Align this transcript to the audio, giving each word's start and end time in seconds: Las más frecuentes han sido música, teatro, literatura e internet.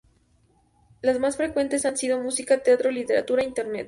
Las 1.03 1.19
más 1.19 1.37
frecuentes 1.37 1.85
han 1.85 1.95
sido 1.95 2.19
música, 2.19 2.63
teatro, 2.63 2.89
literatura 2.89 3.43
e 3.43 3.45
internet. 3.45 3.79